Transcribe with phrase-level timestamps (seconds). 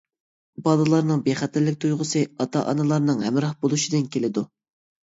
[0.67, 4.51] بالىلارنىڭ بىخەتەرلىك تۇيغۇسى ئاتا-ئانىلارنىڭ ھەمراھ بولۇشىدىن كېلىدۇ.